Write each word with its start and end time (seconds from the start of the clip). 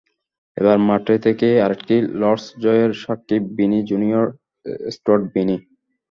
এবার 0.57 0.77
মাঠে 0.87 1.15
থেকেই 1.25 1.55
আরেকটি 1.65 1.95
লর্ডস 2.21 2.45
জয়ের 2.63 2.91
সাক্ষী 3.03 3.37
বিনি 3.57 3.79
জুনিয়র, 3.89 4.25
স্টুয়ার্ট 4.95 5.23
বিনি। 5.33 5.57